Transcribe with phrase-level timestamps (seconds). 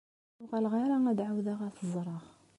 [0.41, 2.23] Ur uɣaleɣ ara ad ɛawdeɣ ad t-ẓreɣ.